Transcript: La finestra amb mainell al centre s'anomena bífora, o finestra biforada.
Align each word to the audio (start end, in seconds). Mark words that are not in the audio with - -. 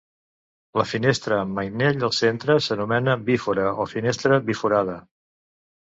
La 0.79 0.85
finestra 0.93 1.37
amb 1.41 1.53
mainell 1.59 2.07
al 2.09 2.15
centre 2.21 2.57
s'anomena 2.69 3.15
bífora, 3.29 3.67
o 3.85 3.87
finestra 3.95 4.41
biforada. 4.49 4.97